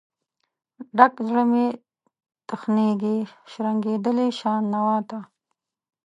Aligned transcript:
ډک 0.97 1.13
زړه 1.27 1.43
مې 1.51 1.65
تخنیږي، 2.49 3.17
شرنګیدلې 3.51 4.27
شان 4.39 4.61
نوا 4.73 4.97
ته 5.09 5.19